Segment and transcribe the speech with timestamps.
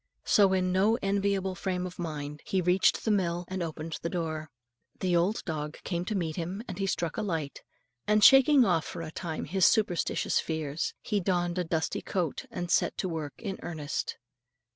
[0.25, 4.49] So, in no enviable frame of mind, he reached the mill and opened the door.
[4.99, 7.61] The old dog came to meet him, and he struck a light,
[8.07, 12.71] and shaking off for a time his superstitious fears, he donned a dusty coat, and
[12.71, 14.17] set to work in earnest.